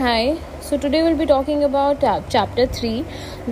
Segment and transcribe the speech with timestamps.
[0.00, 0.34] Hi.
[0.62, 3.02] So today we'll be talking about uh, chapter 3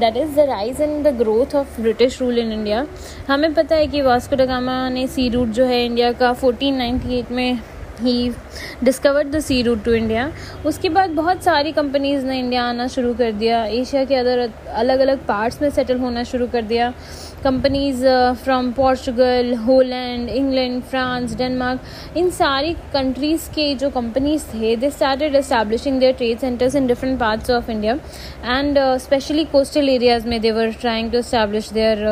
[0.02, 2.86] that is the rise and the growth of British rule in India.
[3.28, 7.30] हमें पता है कि Vasco da Gama ने सी root जो है India का 1498
[7.30, 7.60] में
[8.00, 8.30] he
[8.84, 10.30] discovered the sea route to India
[10.66, 15.00] उसके बाद बहुत सारी कंपनीज़ ने इंडिया आना शुरू कर दिया। एशिया के अदर अलग
[15.00, 16.92] अलग पार्ट्स में सेटल होना शुरू कर दिया।
[17.44, 18.04] Companies
[18.44, 25.34] from Portugal Holland England France Denmark इन सारी कंट्रीज़ के जो कंपनीज़ थे they started
[25.36, 27.94] establishing their trade centres in different parts of India
[28.46, 32.04] and specially coastal areas में they were trying to establish their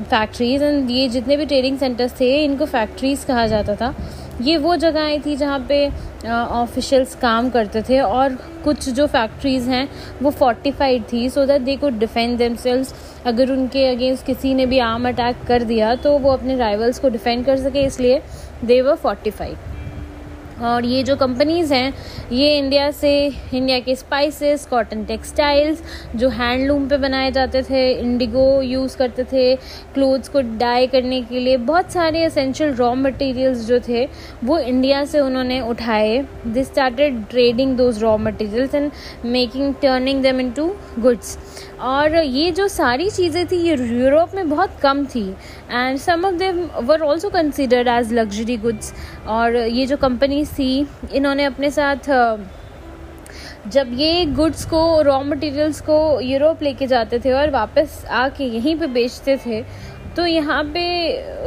[0.00, 3.94] factories and ये जितने भी trading centres थे, इनको फैक्ट्रीज़ कहा जाता था।
[4.42, 5.86] ये वो जगहें थी जहाँ पे
[6.26, 9.88] ऑफिशियल्स काम करते थे और कुछ जो फैक्ट्रीज़ हैं,
[10.22, 12.94] वो फोर्टिफाइड थी सो दैट दे को डिफेंड देमसेल्स
[13.26, 17.08] अगर उनके अगेंस्ट किसी ने भी आर्म अटैक कर दिया तो वो अपने राइवल्स को
[17.08, 18.20] डिफेंड कर सके, इसलिए
[18.64, 19.56] दे वर फोर्टिफाइड
[20.62, 21.92] और ये जो कंपनीज़ हैं,
[22.32, 23.10] ये इंडिया से
[23.54, 25.82] इंडिया के स्पाइसेस कॉटन टेक्सटाइल्स
[26.16, 29.54] जो हैंडलूम पे बनाए जाते थे इंडिगो यूज़ करते थे
[29.94, 34.06] क्लोथ्स को डाई करने के लिए, बहुत सारे असेंशियल रॉ मटेरियल्स जो थे,
[34.44, 38.90] वो इंडिया से उन्होंने उठाए। They started trading those raw materials and
[39.26, 41.38] making turning them into goods
[41.80, 45.28] और ये जो सारी चीज़ें थी, ये यूरोप में बहुत कम थी।
[45.70, 48.92] And some of them were also considered as luxury goods
[49.28, 52.10] और ये जो कंपनीज़ थी, इन्होंने अपने साथ
[53.68, 58.76] जब ये गुड्स को रॉ मटेरियल्स को यूरोप लेके जाते थे और वापस आके यहीं
[58.78, 59.60] पे बेचते थे
[60.16, 60.82] तो यहाँ पे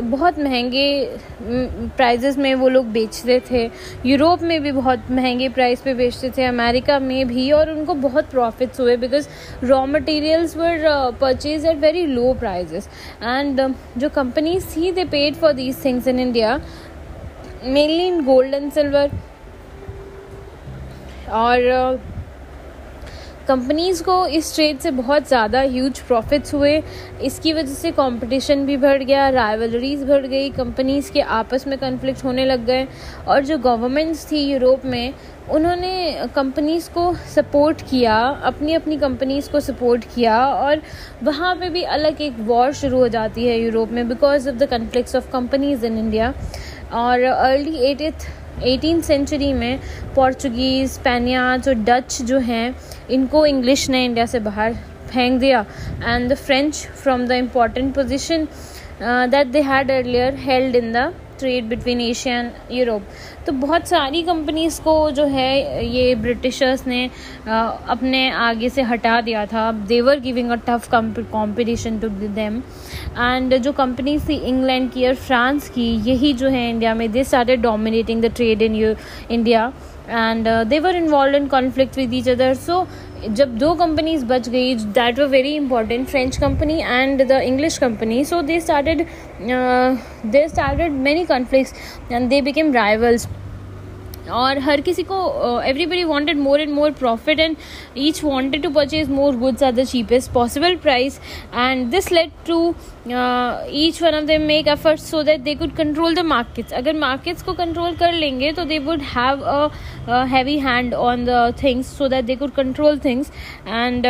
[0.02, 3.64] बहुत महँगे प्राइजेस में वो लोग बेचते थे।
[4.06, 8.30] यूरोप में भी बहुत महँगे प्राइस पे बेचते थे। अमेरिका में भी और उनको बहुत
[8.31, 9.28] प्रॉफिट्स हुए because
[9.64, 10.86] raw materials were
[11.22, 12.90] purchase at very low prices
[13.23, 13.62] and
[13.97, 16.59] जो कंपनीज़ थी they paid for these things in India
[17.64, 19.12] mainly in gold and silver
[21.31, 22.19] और uh,
[23.49, 26.75] कंपनीज़ को इस ट्रेड से बहुत ज़्यादा ह्यूज प्रॉफिट्स हुए।
[27.23, 32.23] इसकी वजह से कंपटीशन भी बढ़ गया राइवलरीज बढ़ गई कंपनीज़ के आपस में कन्फ्लिक्ट
[32.25, 32.87] होने लग गए
[33.27, 35.13] और जो गवर्नमेंट्स थी यूरोप में,
[35.49, 40.81] उन्होंने कंपनीज़ को सपोर्ट किया अपनी अपनी कंपनीज़ को सपोर्ट किया और
[41.23, 44.67] वहाँ पे भी अलग एक वॉर शुरू हो जाती है यूरोप में because of the
[44.69, 46.33] conflicts of companies in India
[46.95, 48.27] और अर्ली एटीथ
[48.64, 49.80] एटीन सेंचुरी में
[50.16, 52.75] पोर्चुगीज़ स्पेनियाज और डच जो हैं,
[53.09, 54.74] इनको इंग्लिश ने इंडिया से बाहर
[55.14, 55.66] फेंक दिया।
[56.03, 58.47] And the French from the important position
[59.02, 63.03] that they had earlier held in the trade between Asia and Europe
[63.45, 67.03] तो बहुत सारी कंपनीज़ को जो है, ये ब्रिटिशर्स ने
[67.47, 72.61] अपने आगे से हटा दिया था। They were giving a tough competition to them
[73.17, 77.23] and जो कंपनीज़ थी इंग्लैंड की और फ्रांस की, यही जो है इंडिया में they
[77.23, 78.75] started dominating the trade in
[79.31, 79.72] India
[80.09, 82.81] and they were involve in conflict with each other so
[83.28, 88.24] जब दो कंपनीज़ बच गई that were very important French company and the English company
[88.25, 89.06] so they started
[90.31, 93.28] they started many conflicts and they became rivals
[94.31, 95.19] और हर किसी को
[95.62, 97.56] everybody wanted more and more profit and
[97.97, 101.19] each wanted to purchase more goods are the cheapest possible price
[101.56, 102.59] and this led to
[103.07, 107.44] each one of them make efforts so that they could control the markets अगर markets
[107.44, 112.07] को control कर लेंगे तो they would have a heavy hand on the things so
[112.07, 113.31] that they could control things
[113.67, 114.07] and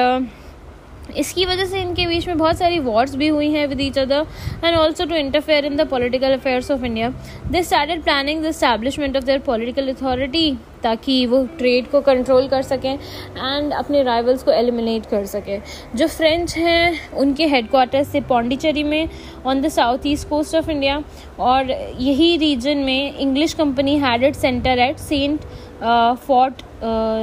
[1.17, 4.25] इसकी वजह से इनके बीच में बहुत सारी वॉर्स भी हुई हैं with each other
[4.63, 7.09] and also to interfere in the political affairs of India
[7.51, 10.51] they started planning the establishment of their political authority
[10.83, 15.61] ताकि वो ट्रेड को कंट्रोल कर सकें एंड अपने राइवल्स को एलिमिनेट कर सकें।
[15.95, 19.09] जो फ्रेंच हैं, उनके हेडक्वार्टर्स से पौंडीचेरी में
[19.45, 21.01] on the south east coast of India
[21.39, 25.45] और यही रीजन में English company had it centre at Saint
[25.81, 26.61] Fort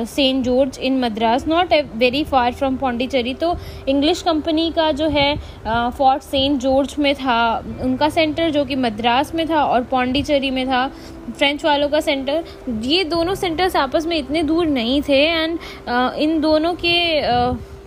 [0.09, 3.55] Saint George in Madras not very far from Pondicherry तो
[3.89, 5.35] इंग्लिश कंपनी का जो है
[5.67, 7.39] फोर्ट सेंट जॉर्ज में था
[7.83, 10.87] उनका सेंटर जो कि मद्रास में था और पौंडीचेरी में था
[11.29, 12.45] फ्रेंच वालों का सेंटर
[12.83, 16.97] ये दोनों सेंटर्स आपस में इतने दूर नहीं थे एंड uh, इन दोनों के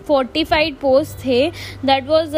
[0.07, 1.49] फोर्टिफाइड uh, पोस्ट थे
[1.85, 2.35] that was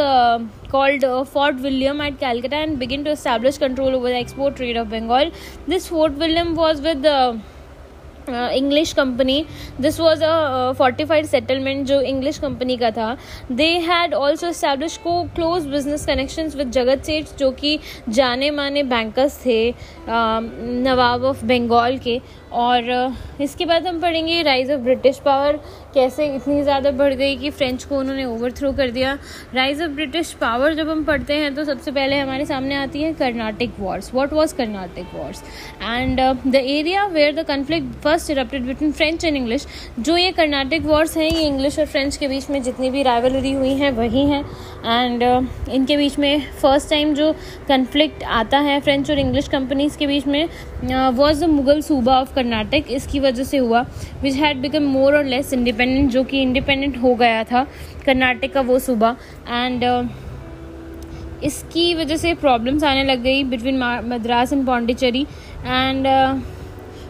[0.71, 5.31] called uh, Fort William at to establish control over the export trade of Bengal.
[5.67, 7.39] This Fort William was with the uh,
[8.29, 9.44] English company
[9.81, 13.15] this was a fortified settlement जो English company का था.
[13.51, 17.79] They had also establish को close business connection with Jagat Seth जो कि
[18.09, 19.73] जाने माने bankers थे
[20.09, 22.19] नवाब of Bengal के.
[22.53, 22.83] और
[23.41, 25.59] इसके बाद हम पढ़ेंगे राइज ऑफ़ ब्रिटिश पावर
[25.94, 29.18] कैसे इतनी ज़्यादा बढ़ गई कि फ्रेंच को उन्होंने ओवरथ्रो कर दिया.
[29.53, 33.13] राइज ऑफ़ ब्रिटिश पावर जब हम पढ़ते हैं तो सबसे पहले हमारे सामने आती है
[33.13, 35.44] Carnatic wars what was Carnatic wars
[35.81, 39.65] and the area where the conflict first erupted between French and English
[39.99, 43.51] जो ये कर्नाटिक वॉर्स हैं ये इंग्लिश और फ्रेंच के बीच में जितनी भी राइवलरी
[43.51, 44.43] हुई हैं वही हैं।
[44.81, 47.31] एंड uh, इनके बीच में फ़र्स्ट टाइम जो
[47.67, 50.47] कन्फ्लिक्ट आता है फ्रेंच और इंग्लिश कंपनीज़ के बीच में
[51.15, 53.81] वॉज़ द मुगल सूबा ऑफ़ कर्नाटक इसकी वजह से हुआ।
[54.21, 57.65] विच हैड बिकम मोर और लेस इंडिपेंडेंट जो कि इंडिपेंडेंट हो गया था
[58.05, 59.15] कर्नाटक का वो सूबा
[59.49, 60.05] एंड uh,
[61.43, 63.77] इसकी वजह से प्रॉब्लम्स आने लग गई between
[64.07, 65.21] Madras and Pondicherry
[65.65, 66.07] and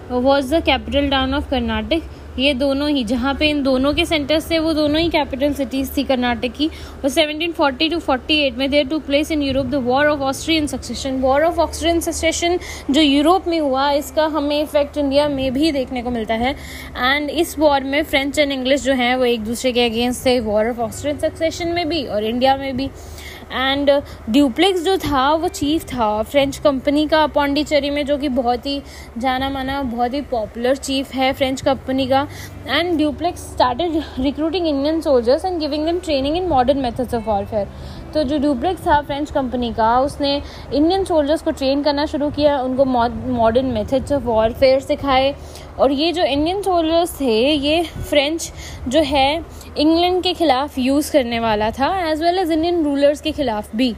[0.10, 2.02] was the capital town of Karnataka
[2.40, 5.90] ये दोनों ही, जहाँ पे इन दोनों के सेंटर्स थे, वो दोनों ही कैपिटल सिटीज़
[5.98, 6.68] थी कर्नाटक की।
[7.04, 11.20] और 1740 टू 48 में there to place in Europe the war of Austrian succession
[11.22, 12.58] war of Austrian succession
[12.92, 16.56] जो यूरोप में हुआ, इसका हमें इफ़ेक्ट इंडिया में भी देखने को मिलता है।
[16.98, 20.40] एंड इस वॉर में फ्रेंच एंड इंग्लिश जो हैं, वो एक दूसरे के अगेंस्ट थे
[20.40, 22.90] वॉर ऑफ़ ऑस्ट्रियन सक्सेशन में भी और इंडिया में भी।
[23.52, 23.90] एंड
[24.30, 28.82] ड्यूप्लेक्स जो था, वो चीफ था। फ्रेंच कंपनी का पौंडीचेरी में, जो कि बहुत ही
[29.18, 32.28] जाना माना, बहुत ही पॉपुलर चीफ है फ्रेंच कंपनी का।
[32.68, 37.68] And Dupleix started recruiting Indian soldiers and giving them training in modern methods of warfare
[38.14, 40.42] तो जो ड्यूप्लेक्स था फ्रेंच कंपनी का, उसने
[40.74, 45.34] इंडियन सोल्जर्स को ट्रेन करना शुरू किया, उनको मॉडर्न मेथड्स ऑफ़ वॉरफेयर सिखाए।
[45.80, 48.52] और ये जो इंडियन सोल्जर्स थे, ये फ्रेंच
[48.88, 49.44] जो है
[49.78, 53.90] इंग्लैंड के ख़िलाफ़ यूज़ करने वाला था as well as Indian rulers के ख़िलाफ़ भी.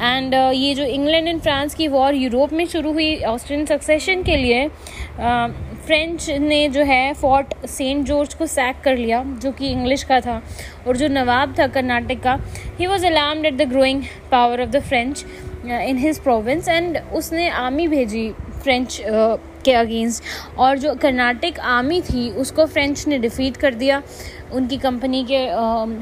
[0.00, 4.22] एंड uh, ये जो इंग्लैंड एंड फ्रांस की वॉर यूरोप में शुरू हुई ऑस्ट्रियन सक्सेशन
[4.22, 9.52] के लिए फ्रेंच uh, ने जो है फोर्ट सेंट जॉर्ज को सैक कर लिया जो
[9.52, 10.40] कि इंग्लिश का था
[10.86, 12.38] और जो नवाब था कर्नाटक का
[12.78, 15.24] he was alarmed at the growing power of the French
[15.66, 18.30] in his province and उसने आर्मी भेजी
[18.62, 19.38] फ्रेंच uh,
[19.68, 24.02] के अगेंस्ट। और जो कर्नाटक आर्मी थी, उसको फ्रेंच ने डिफीट कर दिया।
[24.52, 25.38] उनकी कंपनी के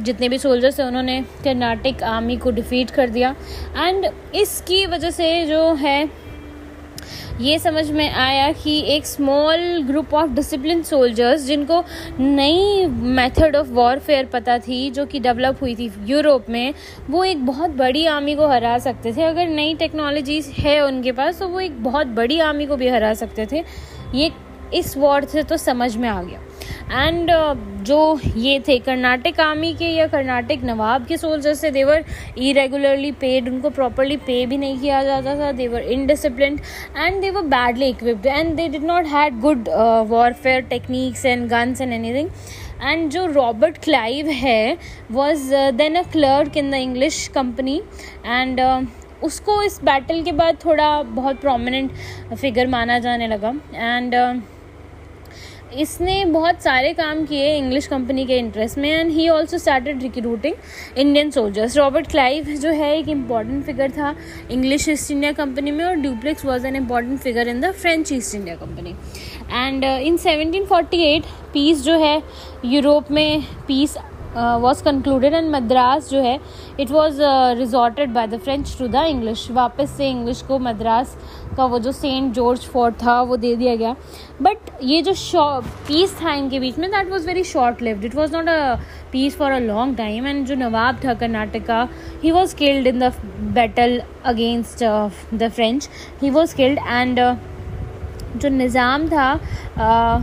[0.02, 3.34] जितने भी सोल्जर्स थे उन्होंने कर्नाटक आर्मी को डिफीट कर दिया।
[3.76, 5.98] एंड इसकी वजह से जो है
[7.40, 11.82] ये समझ में आया कि एक small group of discipline soldiers जिनको
[12.20, 16.74] नई मेथड ऑफ़ वॉरफेयर पता थी, जो कि डेवलप हुई थी यूरोप में,
[17.10, 21.38] वो एक बहुत बड़ी आर्मी को हरा सकते थे। अगर नई टेक्नोलॉजीज़ है उनके पास
[21.38, 23.64] तो वो एक बहुत बड़ी आर्मी को भी हरा सकते थे।
[24.14, 24.30] ये
[24.74, 26.40] इस वॉर से तो समझ में आ गया।
[26.92, 32.04] एंड uh, जो ये थे कर्नाटक आर्मी के या कर्नाटक नवाब के सोल्जर्स थे देवर
[32.38, 36.58] इरेगुलरली पेड उनको प्रॉपरली पे भी नहीं किया जाता था they were indiscipline
[36.96, 39.68] and they were badly equipped and they did not had good
[40.08, 42.30] warfare techniques and guns and anything
[42.82, 44.76] and जो रॉबर्ट क्लाइव है
[45.10, 47.80] was then a clerk in the English company
[48.26, 48.60] and
[49.24, 51.90] उसको इस battle के बाद थोड़ा बहुत prominent
[52.34, 54.55] figure माना जाने लगा। एंड uh,
[55.74, 60.54] इसने बहुत सारे काम किए इंग्लिश कंपनी के इंटरेस्ट में and he also started recruiting
[60.98, 64.14] Indian soldiers Robert Clive जो है, एक इंपॉर्टेंट फिगर था
[64.50, 68.34] इंग्लिश ईस्ट इंडिया कंपनी में, और Dupleix was an important figure in the French East
[68.34, 68.94] India company
[69.52, 72.20] and in 1748 peace जो है
[72.64, 73.96] यूरोप में peace
[74.36, 76.38] was concluded and Madras जो है
[76.80, 77.18] it was
[77.58, 81.16] restored by the French to the English वापस से English को मद्रास
[81.56, 83.94] का वो जो सेंट जॉर्ज फोर्ट था, वो दे दिया गया।
[84.42, 85.14] बट ये जो
[85.88, 88.74] पीस था इनके बीच में that was very short lived it was not a
[89.12, 91.88] peace for a long time and जो नवाब था कर्नाटक का
[92.22, 93.12] he was killed in the
[93.54, 94.84] battle against
[95.34, 95.88] the French
[96.22, 97.20] he was killed and
[98.36, 99.28] जो निज़ाम था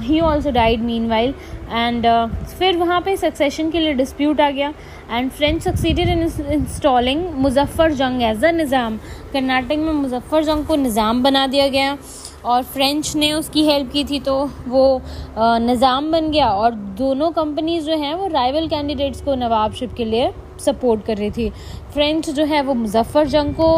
[0.02, 1.34] he also died meanwhile
[1.72, 2.06] and
[2.50, 4.74] फिर वहाँ पे succession के लिए डिस्प्यूट आ गया
[5.12, 8.98] and French succeeded in installing Muzaffar Jang as a निज़ाम।
[9.34, 11.98] कर्नाटक में मुजफ्फ़र जंग को निज़ाम बना दिया गया,
[12.46, 14.34] और फ्रेंच ने उसकी हेल्प की थी तो
[14.68, 15.02] वो
[15.38, 20.32] निज़ाम बन गया, और दोनों कंपनीज़ जो हैं, वो राइवल कैंडिडेट्स को नवाबशिप के लिए
[20.62, 21.50] सपोर्ट कर रही थी।
[21.94, 23.70] फ्रेंच जो है, वो मुजफ्फ़र जंग को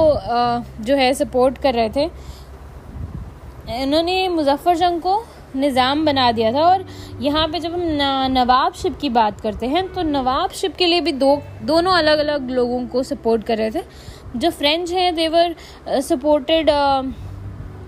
[0.83, 2.09] जो है सपोर्ट कर रहे थे
[3.71, 5.23] इन्होंने मुजफ्फ़र जंग को
[5.55, 6.85] निज़ाम बना दिया था और
[7.21, 7.81] यहाँ पे जब हम
[8.31, 12.19] नवाब शिप की बात करते हैं तो नवाब शिप के लिए भी दो, दोनों अलग
[12.19, 13.81] अलग लोगों को सपोर्ट कर रहे थे।
[14.35, 15.55] जो फ्रेंच हैं देवर
[16.01, 16.69] सपोर्टेड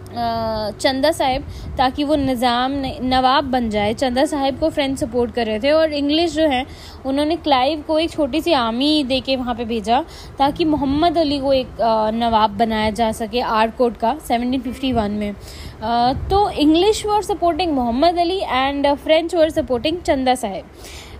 [0.09, 1.43] चंदा साहिब
[1.77, 2.73] ताकि वो निज़ाम
[3.03, 6.65] नवाब बन जाए। चंदा साहिब को फ्रेंच सपोर्ट कर रहे थे और इंग्लिश जो है,
[7.05, 10.01] उन्होंने क्लाइव को एक छोटी सी आर्मी दे के वहाँ पर भेजा
[10.39, 11.81] ताकि मोहम्मद अली को एक
[12.15, 15.33] नवाब बनाया जा सके आरकोट का 1751 में।
[16.29, 20.65] तो English were supporting Mohammed Ali and French were supporting Chanda Sahib.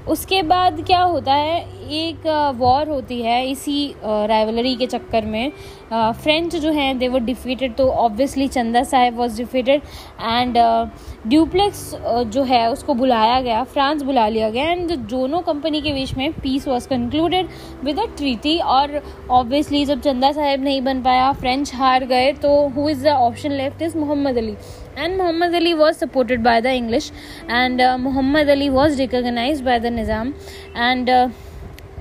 [0.09, 1.59] उसके बाद क्या होता है,
[1.89, 5.51] एक वॉर होती है इसी राइवलरी के चक्कर में।
[5.91, 9.81] फ्रेंच जो हैं दे वर डिफीटेड तो obviously Chanda Sahib was defeated
[10.21, 10.57] and
[11.27, 11.91] Dupleix
[12.27, 16.31] जो है, उसको बुलाया गया फ्रांस बुला लिया गया एंड दोनों कंपनी के बीच में
[16.33, 17.47] peace was concluded
[17.83, 22.55] with a treaty और ऑब्वियसली जब चंदा साहेब नहीं बन पाया फ्रेंच हार गए तो
[22.75, 24.55] who is the option left is Mohammed Ali
[24.97, 27.11] and Mohammed Ali was supported by the English
[27.49, 30.33] and Mohammed Ali was was by by the
[30.77, 31.09] and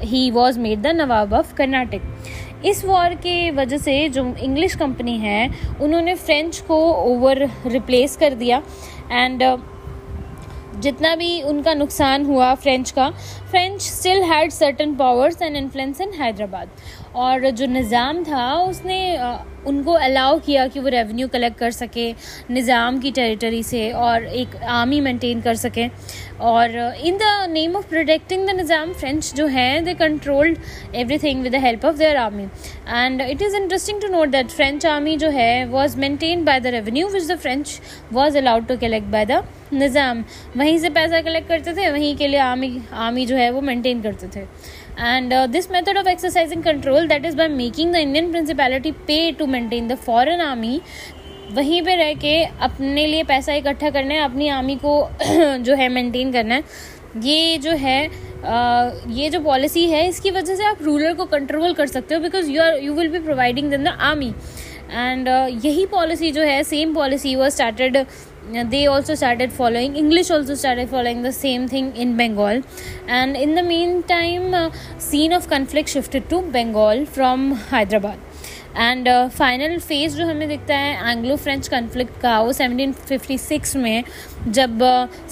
[0.00, 5.16] he was made the Nawab of Karnataka इस war के वजह से जो English company
[5.18, 5.48] है
[5.80, 8.62] उन्होंने French को over replace कर दिया
[9.12, 9.58] एंड uh,
[10.76, 13.12] जितना भी उनका नुकसान हुआ फ्रेंच का
[13.50, 16.68] French still had certain powers and influence in Hyderabad
[17.16, 19.18] और जो निज़ाम था, उसने
[19.66, 22.10] उनको अलाउ किया कि वो रेवेन्यू कलेक्ट कर सके,
[22.50, 25.88] निज़ाम की टेरिटरी से और एक आर्मी मेंटेन कर सके।
[26.40, 30.58] और in the name of protecting the Nizam French जो है they controlled
[30.94, 34.86] everything with the help of their army and it is interesting to note that French
[34.86, 37.80] army जो है was maintain by the revenue which the French
[38.12, 40.24] was allowed to collect by the निज़ाम.
[40.56, 44.02] वहीं से पैसा collect करते थे, वहीं के लिए आर्मी आर्मी जो है वो मेंटेन
[44.02, 44.44] करते थे.
[44.98, 49.46] Uh, this method of exercising control that is by making the indian principality pay to
[49.46, 50.80] maintain the foreign army
[51.54, 52.32] वहीं पे रह के
[52.66, 54.94] अपने लिए पैसा इकट्ठा करना है अपनी आर्मी को
[55.66, 56.62] जो है मेंटेन करना है.
[57.24, 57.98] ये जो है
[58.44, 62.20] आ, ये जो पॉलिसी है इसकी वजह से आप रूलर को कंट्रोल कर सकते हो
[62.20, 64.32] because you are you will be providing the army
[64.90, 65.28] and
[65.64, 67.96] यही पॉलिसी जो है same policy was started
[68.46, 72.62] they also started following english also started following the same thing in bengal
[73.08, 78.18] and in the meantime uh, scene of conflict shifted to bengal from hyderabad
[78.78, 84.04] and final phase जो हमें दिखता है Anglo French conflict का वो 1756 में
[84.48, 84.82] जब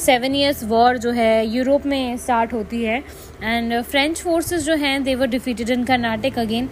[0.04, 3.02] seven years war जो है यूरोप में स्टार्ट होती है
[3.42, 6.68] एंड फ्रेंच फोर्सेस जो हैं they were defeated in Karnataka again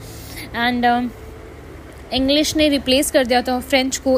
[0.54, 0.86] and
[2.12, 4.16] English ने रिप्लेस कर दिया था फ्रेंच को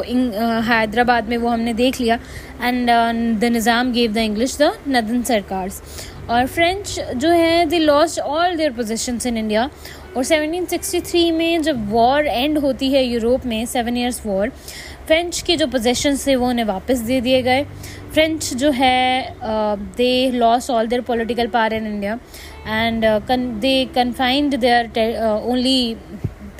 [0.63, 2.19] हैदराबाद में वो हमने देख लिया।
[2.61, 2.89] And
[3.39, 5.69] the Nizam gave the English the northern Sarkar
[6.29, 9.69] और फ्रेंच जो है they lost all their positions in India
[10.17, 14.49] और 1763 में जब वॉर एंड होती है यूरोप में सेवन ईयर्स वॉर
[15.07, 17.63] फ्रेंच के जो पोजेशंस थे, वो उन्हें वापस दे दिए गए।
[18.13, 19.35] फ्रेंच जो है
[19.97, 22.17] they lost all their political power in India
[22.67, 23.05] and
[23.61, 25.95] they confined their only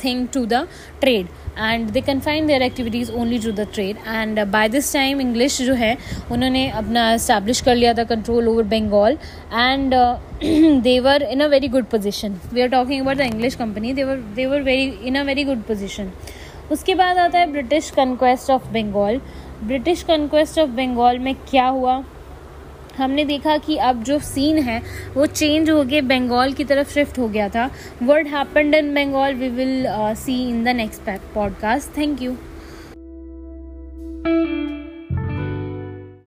[0.05, 0.67] thing to the
[1.03, 1.33] trade.
[1.57, 5.73] And they confine their activities only to the trade and by this time English जो
[5.73, 5.95] है,
[6.31, 9.17] उन्होंने अपना establish कर लिया था control over Bengal
[9.53, 9.93] and
[10.83, 14.61] they were in a very good position we are talking about the English company they were they were
[14.61, 16.11] very in a very good position
[16.71, 19.21] उसके बाद आता है British conquest of Bengal
[19.63, 21.97] British conquest of Bengal में क्या हुआ?
[22.97, 24.81] हमने देखा कि अब जो सीन है,
[25.15, 27.69] वो चेंज हो गया बंगाल की तरफ़ शिफ्ट हो गया था।
[28.03, 32.37] What happened in Bengal we will see in the next podcast thank you